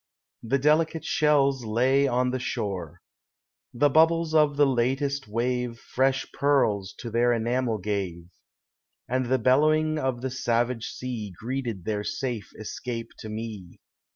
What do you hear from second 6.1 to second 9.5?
pearls to their enamel gave; And the